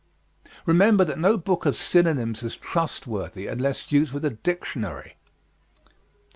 [0.65, 5.15] Remember that no book of synonyms is trustworthy unless used with a dictionary.